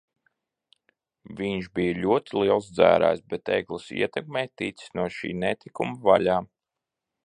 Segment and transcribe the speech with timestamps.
[1.41, 6.45] Viņš bija ļoti liels dzērājs, bet Egles ietekmē ticis no šī netikuma vaļā.